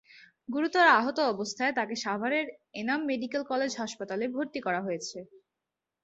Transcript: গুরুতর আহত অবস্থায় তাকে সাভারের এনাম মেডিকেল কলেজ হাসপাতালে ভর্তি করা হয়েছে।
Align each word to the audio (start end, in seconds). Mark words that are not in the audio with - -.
গুরুতর 0.49 0.85
আহত 0.93 1.17
অবস্থায় 1.33 1.73
তাকে 1.75 1.95
সাভারের 2.03 2.45
এনাম 2.73 2.99
মেডিকেল 3.09 3.41
কলেজ 3.51 3.71
হাসপাতালে 3.81 4.25
ভর্তি 4.35 4.59
করা 4.65 4.81
হয়েছে। 4.83 5.17